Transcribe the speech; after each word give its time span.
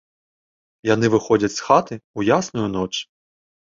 Яны 0.93 1.05
выходзяць 1.17 1.53
з 1.59 1.69
хаты, 1.69 1.95
у 2.17 2.29
ясную 2.41 2.67
ноч. 2.77 2.93